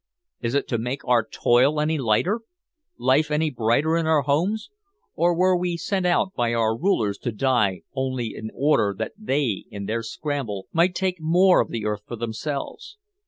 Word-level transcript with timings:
Is 0.41 0.55
it 0.55 0.67
to 0.69 0.79
make 0.79 1.07
our 1.07 1.23
toil 1.23 1.79
any 1.79 1.99
lighter, 1.99 2.41
life 2.97 3.29
any 3.29 3.51
brighter 3.51 3.95
in 3.95 4.07
our 4.07 4.23
homes 4.23 4.71
or 5.13 5.35
were 5.37 5.55
we 5.55 5.77
sent 5.77 6.07
out 6.07 6.33
by 6.33 6.55
our 6.55 6.75
rulers 6.75 7.19
to 7.19 7.31
die 7.31 7.81
only 7.93 8.33
in 8.35 8.49
order 8.55 8.95
that 8.97 9.13
they 9.15 9.65
in 9.69 9.85
their 9.85 10.01
scramble 10.01 10.65
might 10.73 10.95
take 10.95 11.17
more 11.21 11.61
of 11.61 11.69
the 11.69 11.85
earth 11.85 12.01
for 12.07 12.15
themselves? 12.15 12.97